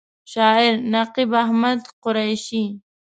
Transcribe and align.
شاعر: 0.31 0.73
نقیب 0.93 1.31
احمد 1.43 1.81
قریشي 2.03 2.63